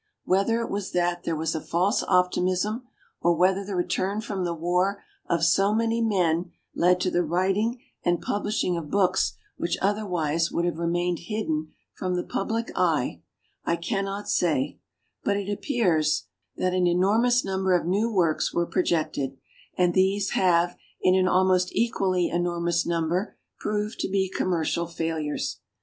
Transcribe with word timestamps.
Whether 0.25 0.61
it 0.61 0.71
was 0.71 0.93
that 0.93 1.25
there 1.25 1.35
was 1.35 1.53
a 1.53 1.61
false 1.61 2.01
optimism, 2.01 2.87
or 3.21 3.35
whether 3.35 3.63
the 3.63 3.75
return 3.75 4.19
from 4.19 4.45
the 4.45 4.53
war 4.55 5.03
of 5.27 5.43
so 5.43 5.75
many 5.75 6.01
men 6.01 6.51
led 6.73 6.99
to 7.01 7.11
the 7.11 7.21
writing 7.21 7.79
and 8.03 8.19
publishing 8.19 8.75
of 8.75 8.89
books 8.89 9.35
which 9.57 9.77
otherwise 9.79 10.51
would 10.51 10.65
have 10.65 10.79
remained 10.79 11.19
hidden 11.29 11.73
from 11.93 12.15
the 12.15 12.23
public 12.23 12.71
eye, 12.75 13.21
I 13.63 13.75
cannot 13.75 14.27
say; 14.27 14.79
but 15.23 15.37
it 15.37 15.51
ap 15.51 15.61
pears 15.61 16.23
that 16.57 16.73
an 16.73 16.87
enormous 16.87 17.45
number 17.45 17.75
of 17.79 17.85
new 17.85 18.11
works 18.11 18.51
were 18.51 18.65
projected, 18.65 19.37
and 19.77 19.93
these 19.93 20.31
have 20.31 20.75
in 21.01 21.13
an 21.13 21.27
almost 21.27 21.69
equally 21.75 22.27
enormous 22.27 22.87
number 22.87 23.35
proved 23.59 23.99
to 23.99 24.09
be 24.09 24.31
commercial 24.35 24.87
fail 24.87 25.17
ures. 25.17 25.57